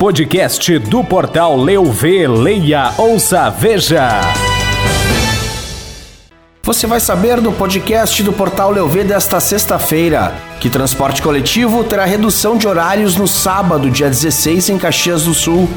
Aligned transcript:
Podcast 0.00 0.78
do 0.78 1.04
portal 1.04 1.54
Leu 1.58 1.84
Vê, 1.84 2.26
Leia, 2.26 2.94
Ouça, 2.96 3.50
Veja. 3.50 4.22
Você 6.62 6.86
vai 6.86 6.98
saber 6.98 7.38
no 7.42 7.52
podcast 7.52 8.22
do 8.22 8.32
portal 8.32 8.70
Leuv 8.70 9.04
desta 9.04 9.38
sexta-feira 9.40 10.32
que 10.58 10.70
transporte 10.70 11.20
coletivo 11.20 11.84
terá 11.84 12.06
redução 12.06 12.56
de 12.56 12.66
horários 12.66 13.16
no 13.16 13.28
sábado, 13.28 13.90
dia 13.90 14.08
16, 14.08 14.70
em 14.70 14.78
Caxias 14.78 15.24
do 15.24 15.34
Sul. 15.34 15.68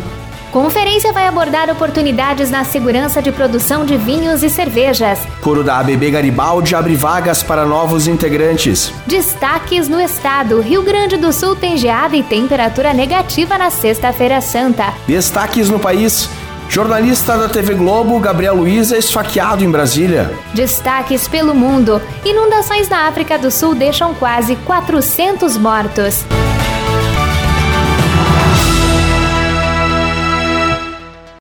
Conferência 0.53 1.11
vai 1.11 1.25
abordar 1.25 1.67
oportunidades 1.71 2.51
na 2.51 2.63
segurança 2.63 3.23
de 3.23 3.31
produção 3.31 3.83
de 3.83 3.97
vinhos 3.97 4.43
e 4.43 4.49
cervejas. 4.51 5.17
Coro 5.41 5.63
da 5.63 5.79
ABB 5.79 6.11
Garibaldi 6.11 6.75
abre 6.75 6.95
vagas 6.95 7.41
para 7.41 7.65
novos 7.65 8.07
integrantes. 8.07 8.93
Destaques 9.07 9.89
no 9.89 9.99
estado: 9.99 10.61
Rio 10.61 10.83
Grande 10.83 11.17
do 11.17 11.33
Sul 11.33 11.55
tem 11.55 11.75
geada 11.75 12.15
e 12.15 12.21
temperatura 12.21 12.93
negativa 12.93 13.57
na 13.57 13.71
Sexta-feira 13.71 14.39
Santa. 14.41 14.93
Destaques 15.07 15.71
no 15.71 15.79
país: 15.79 16.29
Jornalista 16.69 17.35
da 17.35 17.49
TV 17.49 17.73
Globo, 17.73 18.19
Gabriel 18.19 18.53
Luiz, 18.53 18.91
é 18.91 18.99
esfaqueado 18.99 19.63
em 19.63 19.71
Brasília. 19.71 20.31
Destaques 20.53 21.27
pelo 21.27 21.55
mundo: 21.55 21.99
inundações 22.23 22.87
na 22.87 23.07
África 23.07 23.39
do 23.39 23.49
Sul 23.49 23.73
deixam 23.73 24.13
quase 24.13 24.55
400 24.57 25.57
mortos. 25.57 26.23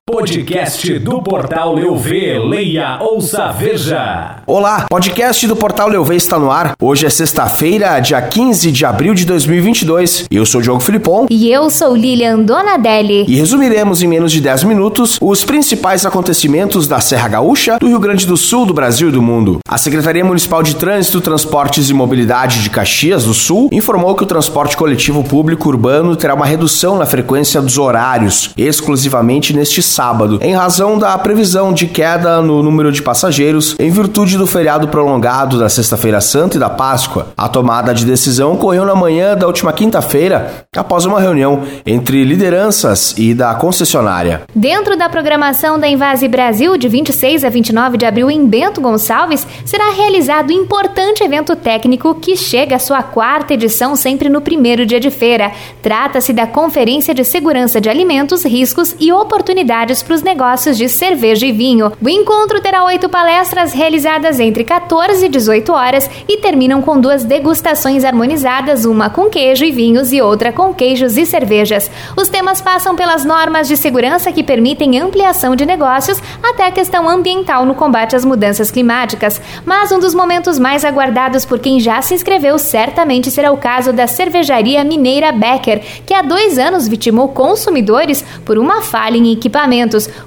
Podcast 0.05 0.99
do 0.99 1.23
Portal 1.23 1.75
Leuv, 1.75 2.11
leia, 2.49 2.97
ouça, 2.99 3.53
veja. 3.53 4.41
Olá, 4.45 4.85
podcast 4.89 5.47
do 5.47 5.55
Portal 5.55 5.87
Leuv 5.87 6.11
está 6.13 6.37
no 6.37 6.51
ar. 6.51 6.73
Hoje 6.81 7.05
é 7.05 7.09
sexta-feira, 7.09 8.01
dia 8.01 8.21
15 8.21 8.69
de 8.69 8.85
abril 8.85 9.13
de 9.13 9.25
2022. 9.25 10.25
Eu 10.29 10.45
sou 10.45 10.59
o 10.59 10.61
Diogo 10.61 10.81
Filipon. 10.81 11.27
E 11.29 11.49
eu 11.49 11.69
sou 11.69 11.95
Lilian 11.95 12.39
Donadelli. 12.39 13.23
E 13.29 13.35
resumiremos 13.37 14.03
em 14.03 14.07
menos 14.07 14.33
de 14.33 14.41
10 14.41 14.65
minutos 14.65 15.17
os 15.21 15.45
principais 15.45 16.05
acontecimentos 16.05 16.85
da 16.85 16.99
Serra 16.99 17.29
Gaúcha, 17.29 17.77
do 17.79 17.87
Rio 17.87 17.99
Grande 18.01 18.27
do 18.27 18.35
Sul, 18.35 18.65
do 18.65 18.73
Brasil 18.73 19.07
e 19.07 19.11
do 19.13 19.21
mundo. 19.21 19.59
A 19.65 19.77
Secretaria 19.77 20.25
Municipal 20.25 20.61
de 20.61 20.75
Trânsito, 20.75 21.21
Transportes 21.21 21.89
e 21.89 21.93
Mobilidade 21.93 22.61
de 22.61 22.69
Caxias 22.69 23.23
do 23.23 23.33
Sul 23.33 23.69
informou 23.71 24.13
que 24.15 24.23
o 24.23 24.27
transporte 24.27 24.75
coletivo 24.75 25.23
público 25.23 25.69
urbano 25.69 26.13
terá 26.17 26.33
uma 26.33 26.45
redução 26.45 26.97
na 26.97 27.05
frequência 27.05 27.61
dos 27.61 27.77
horários, 27.77 28.49
exclusivamente 28.57 29.53
neste 29.53 29.81
sábado 29.93 30.39
em 30.41 30.55
razão 30.55 30.97
da 30.97 31.15
previsão 31.17 31.71
de 31.71 31.85
queda 31.85 32.41
no 32.41 32.63
número 32.63 32.91
de 32.91 33.01
passageiros 33.01 33.75
em 33.79 33.91
virtude 33.91 34.37
do 34.37 34.47
feriado 34.47 34.87
prolongado 34.87 35.59
da 35.59 35.69
Sexta-feira 35.69 36.19
Santa 36.19 36.57
e 36.57 36.59
da 36.59 36.69
Páscoa. 36.69 37.27
A 37.37 37.47
tomada 37.47 37.93
de 37.93 38.05
decisão 38.05 38.53
ocorreu 38.53 38.85
na 38.85 38.95
manhã 38.95 39.35
da 39.35 39.45
última 39.45 39.71
quinta-feira, 39.71 40.65
após 40.75 41.05
uma 41.05 41.19
reunião 41.19 41.61
entre 41.85 42.23
lideranças 42.23 43.13
e 43.17 43.33
da 43.33 43.53
concessionária. 43.53 44.41
Dentro 44.55 44.97
da 44.97 45.09
programação 45.09 45.79
da 45.79 45.87
Invase 45.87 46.27
Brasil, 46.27 46.75
de 46.77 46.87
26 46.87 47.45
a 47.45 47.49
29 47.49 47.97
de 47.97 48.05
abril 48.05 48.31
em 48.31 48.45
Bento 48.45 48.81
Gonçalves, 48.81 49.45
será 49.63 49.91
realizado 49.91 50.49
um 50.49 50.53
importante 50.53 51.23
evento 51.23 51.55
técnico 51.55 52.15
que 52.15 52.35
chega 52.35 52.77
à 52.77 52.79
sua 52.79 53.03
quarta 53.03 53.53
edição 53.53 53.95
sempre 53.95 54.27
no 54.27 54.41
primeiro 54.41 54.85
dia 54.85 54.99
de 54.99 55.11
feira. 55.11 55.51
Trata-se 55.81 56.33
da 56.33 56.47
Conferência 56.47 57.13
de 57.13 57.23
Segurança 57.23 57.79
de 57.79 57.89
Alimentos, 57.89 58.43
Riscos 58.43 58.95
e 58.99 59.11
Oportunidades 59.11 59.82
para 59.83 60.15
os 60.15 60.21
negócios 60.21 60.77
de 60.77 60.87
cerveja 60.87 61.45
e 61.45 61.51
vinho. 61.51 61.91
O 62.01 62.07
encontro 62.07 62.61
terá 62.61 62.85
oito 62.85 63.09
palestras 63.09 63.73
realizadas 63.73 64.39
entre 64.39 64.63
14 64.63 65.25
e 65.25 65.27
18 65.27 65.73
horas 65.73 66.09
e 66.25 66.37
terminam 66.37 66.81
com 66.81 66.97
duas 66.97 67.25
degustações 67.25 68.05
harmonizadas, 68.05 68.85
uma 68.85 69.09
com 69.09 69.29
queijo 69.29 69.65
e 69.65 69.71
vinhos 69.71 70.13
e 70.13 70.21
outra 70.21 70.53
com 70.53 70.73
queijos 70.73 71.17
e 71.17 71.25
cervejas. 71.25 71.91
Os 72.15 72.29
temas 72.29 72.61
passam 72.61 72.95
pelas 72.95 73.25
normas 73.25 73.67
de 73.67 73.75
segurança 73.75 74.31
que 74.31 74.41
permitem 74.41 74.99
ampliação 74.99 75.53
de 75.53 75.65
negócios 75.65 76.21
até 76.41 76.67
a 76.67 76.71
questão 76.71 77.09
ambiental 77.09 77.65
no 77.65 77.75
combate 77.75 78.15
às 78.15 78.23
mudanças 78.23 78.71
climáticas. 78.71 79.41
Mas 79.65 79.91
um 79.91 79.99
dos 79.99 80.13
momentos 80.13 80.57
mais 80.57 80.85
aguardados 80.85 81.43
por 81.43 81.59
quem 81.59 81.81
já 81.81 82.01
se 82.01 82.13
inscreveu 82.13 82.57
certamente 82.57 83.29
será 83.29 83.51
o 83.51 83.57
caso 83.57 83.91
da 83.91 84.07
cervejaria 84.07 84.81
mineira 84.85 85.33
Becker, 85.33 85.81
que 86.05 86.13
há 86.13 86.21
dois 86.21 86.57
anos 86.57 86.87
vitimou 86.87 87.27
consumidores 87.27 88.23
por 88.45 88.57
uma 88.57 88.81
falha 88.81 89.17
em 89.17 89.33
equipamento 89.33 89.72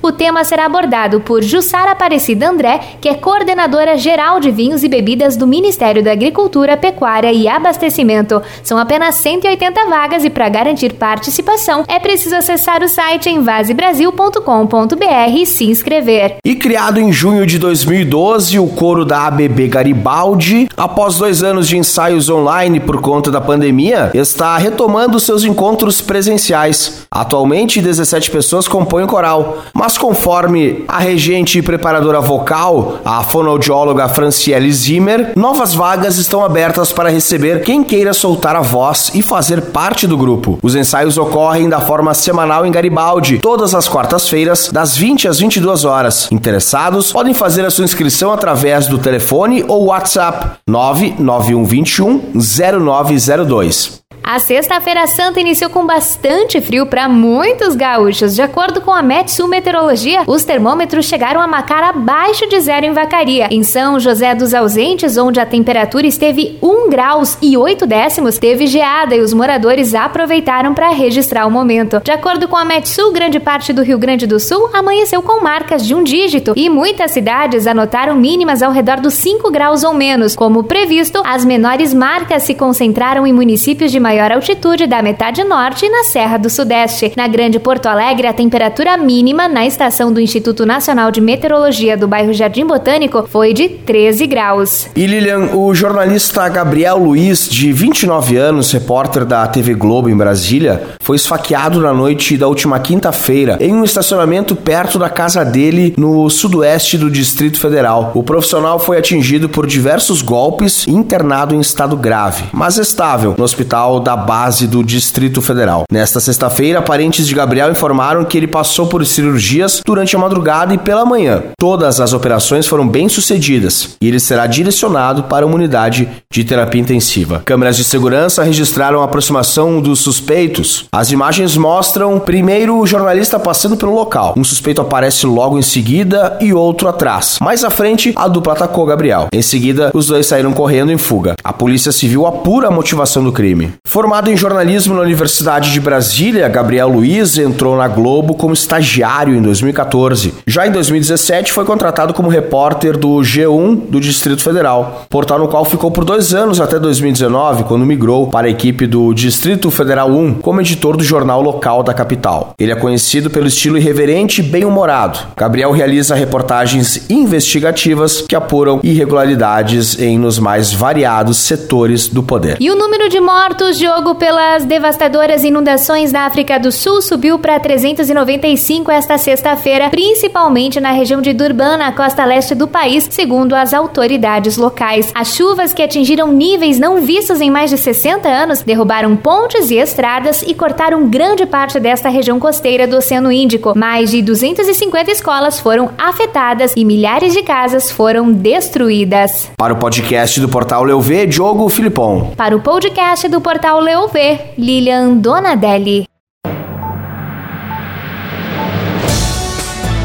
o 0.02 0.12
tema 0.12 0.44
será 0.44 0.66
abordado 0.66 1.20
por 1.20 1.42
Jussara 1.42 1.92
Aparecida 1.92 2.48
André, 2.48 2.80
que 3.00 3.08
é 3.08 3.14
coordenadora 3.14 3.96
geral 3.96 4.40
de 4.40 4.50
vinhos 4.50 4.82
e 4.82 4.88
bebidas 4.88 5.36
do 5.36 5.46
Ministério 5.46 6.02
da 6.02 6.12
Agricultura, 6.12 6.76
Pecuária 6.76 7.32
e 7.32 7.46
Abastecimento. 7.46 8.42
São 8.62 8.78
apenas 8.78 9.16
180 9.16 9.86
vagas 9.86 10.24
e 10.24 10.30
para 10.30 10.48
garantir 10.48 10.94
participação 10.94 11.84
é 11.86 11.98
preciso 11.98 12.34
acessar 12.34 12.82
o 12.82 12.88
site 12.88 13.30
envasebrasil.com.br 13.30 15.36
e 15.36 15.46
se 15.46 15.66
inscrever. 15.66 16.36
E 16.44 16.54
criado 16.54 16.98
em 16.98 17.12
junho 17.12 17.46
de 17.46 17.58
2012, 17.58 18.58
o 18.58 18.68
coro 18.68 19.04
da 19.04 19.26
ABB 19.26 19.68
Garibaldi, 19.68 20.68
após 20.76 21.18
dois 21.18 21.42
anos 21.42 21.68
de 21.68 21.76
ensaios 21.76 22.28
online 22.28 22.80
por 22.80 23.00
conta 23.00 23.30
da 23.30 23.40
pandemia, 23.40 24.10
está 24.14 24.56
retomando 24.56 25.20
seus 25.20 25.44
encontros 25.44 26.00
presenciais. 26.00 27.05
Atualmente, 27.10 27.80
17 27.80 28.30
pessoas 28.30 28.68
compõem 28.68 29.04
o 29.04 29.08
coral 29.08 29.58
mas 29.72 29.98
conforme 29.98 30.84
a 30.88 30.98
regente 30.98 31.58
e 31.58 31.62
preparadora 31.62 32.20
vocal, 32.20 32.98
a 33.04 33.22
fonoaudióloga 33.22 34.08
Franciele 34.08 34.72
Zimmer, 34.72 35.32
novas 35.36 35.74
vagas 35.74 36.18
estão 36.18 36.44
abertas 36.44 36.92
para 36.92 37.10
receber 37.10 37.62
quem 37.62 37.84
queira 37.84 38.12
soltar 38.12 38.56
a 38.56 38.60
voz 38.60 39.10
e 39.14 39.22
fazer 39.22 39.60
parte 39.60 40.06
do 40.06 40.16
grupo. 40.16 40.58
Os 40.62 40.74
ensaios 40.74 41.18
ocorrem 41.18 41.68
da 41.68 41.80
forma 41.80 42.14
semanal 42.14 42.64
em 42.64 42.72
Garibaldi, 42.72 43.38
todas 43.38 43.74
as 43.74 43.88
quartas-feiras, 43.88 44.70
das 44.72 44.96
20 44.96 45.28
às 45.28 45.38
22 45.38 45.84
horas. 45.84 46.28
Interessados 46.30 47.12
podem 47.12 47.34
fazer 47.34 47.64
a 47.64 47.70
sua 47.70 47.84
inscrição 47.84 48.32
através 48.32 48.86
do 48.86 48.98
telefone 48.98 49.64
ou 49.68 49.86
WhatsApp 49.86 50.58
99121 50.66 52.32
0902. 52.40 54.05
A 54.28 54.41
Sexta-feira 54.41 55.06
Santa 55.06 55.41
iniciou 55.41 55.70
com 55.70 55.87
bastante 55.87 56.60
frio 56.60 56.84
para 56.84 57.09
muitos 57.09 57.76
gaúchos. 57.76 58.34
De 58.34 58.42
acordo 58.42 58.81
com 58.81 58.91
a 58.91 59.00
Metsu 59.00 59.47
Meteorologia, 59.47 60.25
os 60.26 60.42
termômetros 60.42 61.06
chegaram 61.06 61.41
a 61.41 61.47
marcar 61.47 61.84
abaixo 61.84 62.44
de 62.48 62.59
zero 62.59 62.86
em 62.86 62.92
Vacaria. 62.92 63.47
Em 63.53 63.62
São 63.62 64.00
José 64.00 64.34
dos 64.34 64.53
Ausentes, 64.53 65.16
onde 65.16 65.38
a 65.38 65.47
temperatura 65.47 66.09
esteve 66.09 66.59
1 66.60 66.91
graus 66.91 67.38
e 67.41 67.56
8 67.56 67.86
décimos, 67.86 68.36
teve 68.36 68.66
geada 68.66 69.15
e 69.15 69.20
os 69.20 69.32
moradores 69.32 69.94
aproveitaram 69.94 70.75
para 70.75 70.88
registrar 70.88 71.47
o 71.47 71.50
momento. 71.50 72.00
De 72.03 72.10
acordo 72.10 72.48
com 72.48 72.56
a 72.56 72.65
Metsu, 72.65 73.12
grande 73.12 73.38
parte 73.38 73.72
do 73.72 73.84
Rio 73.84 73.97
Grande 73.97 74.26
do 74.26 74.41
Sul 74.41 74.70
amanheceu 74.72 75.22
com 75.22 75.41
marcas 75.41 75.86
de 75.86 75.94
um 75.94 76.03
dígito 76.03 76.53
e 76.56 76.69
muitas 76.69 77.12
cidades 77.12 77.65
anotaram 77.65 78.16
mínimas 78.16 78.60
ao 78.60 78.72
redor 78.72 78.98
dos 78.98 79.15
5 79.15 79.53
graus 79.53 79.84
ou 79.84 79.94
menos. 79.94 80.34
Como 80.34 80.65
previsto, 80.65 81.22
as 81.25 81.44
menores 81.44 81.94
marcas 81.94 82.42
se 82.42 82.56
concentraram 82.56 83.25
em 83.25 83.32
municípios 83.32 83.92
de 83.92 84.00
maior 84.00 84.16
maior 84.16 84.32
altitude 84.32 84.87
da 84.87 85.03
metade 85.03 85.44
norte 85.44 85.84
e 85.84 85.91
na 85.91 86.04
Serra 86.04 86.38
do 86.38 86.49
Sudeste. 86.49 87.12
Na 87.15 87.28
Grande 87.28 87.59
Porto 87.59 87.84
Alegre, 87.84 88.27
a 88.27 88.32
temperatura 88.32 88.97
mínima 88.97 89.47
na 89.47 89.66
estação 89.66 90.10
do 90.10 90.19
Instituto 90.19 90.65
Nacional 90.65 91.10
de 91.10 91.21
Meteorologia 91.21 91.99
do 91.99 92.09
bairro 92.09 92.32
Jardim 92.32 92.65
Botânico 92.65 93.28
foi 93.28 93.53
de 93.53 93.69
13 93.69 94.27
graus. 94.27 94.88
E 94.97 95.06
Lilian, 95.06 95.50
o 95.54 95.75
jornalista 95.75 96.49
Gabriel 96.49 96.97
Luiz, 96.97 97.47
de 97.47 97.71
29 97.75 98.38
anos, 98.38 98.72
repórter 98.72 99.27
da 99.27 99.47
TV 99.47 99.75
Globo 99.75 100.09
em 100.09 100.16
Brasília, 100.16 100.83
foi 100.98 101.16
esfaqueado 101.16 101.78
na 101.83 101.93
noite 101.93 102.38
da 102.38 102.48
última 102.48 102.81
quinta-feira 102.81 103.59
em 103.60 103.75
um 103.75 103.84
estacionamento 103.84 104.56
perto 104.56 104.98
da 104.98 105.10
casa 105.10 105.44
dele 105.44 105.93
no 105.98 106.31
sudoeste 106.31 106.97
do 106.97 107.10
Distrito 107.10 107.60
Federal. 107.60 108.12
O 108.15 108.22
profissional 108.22 108.78
foi 108.78 108.97
atingido 108.97 109.47
por 109.47 109.66
diversos 109.66 110.22
golpes 110.22 110.87
e 110.87 110.91
internado 110.91 111.54
em 111.54 111.60
estado 111.60 111.98
grave, 111.98 112.44
mas 112.50 112.78
estável 112.78 113.34
no 113.37 113.44
hospital 113.44 114.00
da 114.06 114.16
base 114.16 114.68
do 114.68 114.84
Distrito 114.84 115.42
Federal. 115.42 115.82
Nesta 115.91 116.20
sexta-feira, 116.20 116.80
parentes 116.80 117.26
de 117.26 117.34
Gabriel 117.34 117.72
informaram 117.72 118.24
que 118.24 118.38
ele 118.38 118.47
passou 118.47 118.86
por 118.86 119.04
cirurgias 119.04 119.82
durante 119.84 120.14
a 120.14 120.18
madrugada 120.20 120.72
e 120.72 120.78
pela 120.78 121.04
manhã. 121.04 121.42
Todas 121.58 122.00
as 122.00 122.12
operações 122.12 122.68
foram 122.68 122.86
bem 122.86 123.08
sucedidas 123.08 123.97
e 124.00 124.06
ele 124.06 124.20
será 124.20 124.47
direcionado 124.47 125.24
para 125.24 125.44
uma 125.44 125.56
unidade 125.56 126.08
de 126.32 126.44
terapia 126.44 126.80
intensiva. 126.80 127.42
Câmeras 127.44 127.76
de 127.76 127.82
segurança 127.82 128.44
registraram 128.44 129.00
a 129.00 129.06
aproximação 129.06 129.80
dos 129.80 129.98
suspeitos. 129.98 130.84
As 130.92 131.10
imagens 131.10 131.56
mostram 131.56 132.20
primeiro 132.20 132.78
o 132.78 132.86
jornalista 132.86 133.41
passando 133.41 133.76
pelo 133.76 133.92
local. 133.92 134.34
Um 134.36 134.44
suspeito 134.44 134.80
aparece 134.80 135.26
logo 135.26 135.59
em 135.59 135.62
seguida 135.62 136.38
e 136.41 136.52
outro 136.52 136.88
atrás. 136.88 137.38
Mais 137.41 137.64
à 137.64 137.70
frente, 137.70 138.12
a 138.14 138.28
dupla 138.28 138.52
atacou 138.52 138.86
Gabriel. 138.86 139.26
Em 139.32 139.42
seguida, 139.42 139.91
os 139.92 140.06
dois 140.06 140.28
saíram 140.28 140.52
correndo 140.52 140.92
em 140.92 140.97
fuga. 140.97 141.34
A 141.42 141.52
polícia 141.52 141.91
civil 141.91 142.24
apura 142.24 142.68
a 142.68 142.70
motivação 142.70 143.24
do 143.24 143.32
crime. 143.32 143.72
Formado 143.97 144.31
em 144.31 144.37
jornalismo 144.37 144.95
na 144.95 145.01
Universidade 145.01 145.72
de 145.72 145.81
Brasília, 145.81 146.47
Gabriel 146.51 146.87
Luiz 146.87 147.39
entrou 147.39 147.78
na 147.78 147.89
Globo 147.89 148.34
como 148.34 148.53
estagiário 148.53 149.34
em 149.34 149.41
2014. 149.41 150.34
Já 150.47 150.66
em 150.66 150.71
2017, 150.71 151.51
foi 151.51 151.65
contratado 151.65 152.13
como 152.13 152.28
repórter 152.28 152.98
do 152.98 153.09
G1 153.21 153.89
do 153.89 153.98
Distrito 153.98 154.43
Federal, 154.43 155.07
portal 155.09 155.39
no 155.39 155.48
qual 155.48 155.65
ficou 155.65 155.91
por 155.91 156.04
dois 156.04 156.34
anos 156.34 156.60
até 156.60 156.78
2019, 156.78 157.65
quando 157.65 157.87
migrou 157.87 158.27
para 158.27 158.48
a 158.48 158.51
equipe 158.51 158.87
do 158.87 159.15
Distrito 159.15 159.71
Federal 159.71 160.10
1 160.10 160.34
como 160.43 160.60
editor 160.60 160.95
do 160.95 161.03
jornal 161.03 161.41
local 161.41 161.83
da 161.83 161.95
capital. 161.95 162.53
Ele 162.59 162.72
é 162.72 162.77
conhecido 162.77 163.31
pelo 163.31 163.47
estilo 163.47 163.78
irreverente 163.78 164.43
e 164.43 164.45
bem-humorado. 164.45 165.21
Gabriel 165.34 165.72
realiza 165.72 166.15
reportagens 166.15 167.09
investigativas 167.09 168.27
que 168.28 168.37
apuram 168.37 168.78
irregularidades 168.83 169.98
em 169.98 170.19
nos 170.19 170.39
mais 170.39 170.71
variados 170.71 171.39
setores 171.39 172.09
do 172.09 172.22
poder. 172.22 172.59
E 172.60 172.71
o 172.71 172.77
número 172.77 173.09
de 173.09 173.21
mortos, 173.21 173.75
Diogo, 173.78 174.14
pelas 174.14 174.64
devastadoras 174.64 175.44
inundações 175.44 176.10
na 176.10 176.24
África 176.24 176.58
do 176.58 176.72
Sul 176.72 177.02
subiu 177.02 177.38
para 177.38 177.60
395 177.60 178.90
esta 178.90 179.18
sexta-feira, 179.18 179.90
principalmente 179.90 180.80
na 180.80 180.92
região 180.92 181.20
de 181.20 181.34
Durban, 181.34 181.76
na 181.76 181.92
costa 181.92 182.24
leste 182.24 182.54
do 182.54 182.66
país, 182.66 183.06
segundo 183.10 183.54
as 183.54 183.74
autoridades 183.74 184.56
locais. 184.56 185.12
As 185.14 185.34
chuvas 185.34 185.74
que 185.74 185.82
atingiram 185.82 186.32
níveis 186.32 186.78
não 186.78 187.02
vistos 187.02 187.42
em 187.42 187.50
mais 187.50 187.68
de 187.68 187.76
60 187.76 188.26
anos 188.26 188.62
derrubaram 188.62 189.14
pontes 189.14 189.70
e 189.70 189.76
estradas 189.76 190.42
e 190.42 190.54
cortaram 190.54 191.08
grande 191.10 191.44
parte 191.44 191.78
desta 191.78 192.08
região 192.08 192.40
costeira 192.40 192.86
do 192.86 192.96
Oceano 192.96 193.30
Índico. 193.30 193.76
Mais 193.76 194.10
de 194.10 194.22
250 194.22 195.10
escolas 195.10 195.60
foram 195.60 195.90
afetadas 195.98 196.72
e 196.74 196.82
milhares 196.82 197.34
de 197.34 197.42
casas 197.42 197.90
foram 197.90 198.32
destruídas. 198.32 199.50
Para 199.54 199.74
o 199.74 199.76
podcast 199.76 200.40
do 200.40 200.48
portal 200.48 200.82
Leuv, 200.82 201.26
Diogo 201.26 201.68
Filipon. 201.68 202.32
Para 202.36 202.56
o 202.56 202.60
podcast 202.60 203.28
do 203.28 203.38
portal 203.38 203.66
Leuv, 203.74 204.13
Lilian 204.57 205.21
Donadelli. 205.21 206.07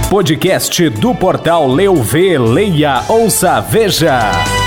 Podcast 0.10 0.90
do 0.90 1.14
portal 1.14 1.68
Leuv, 1.68 2.14
leia, 2.38 3.04
ouça, 3.08 3.62
veja. 3.62 4.61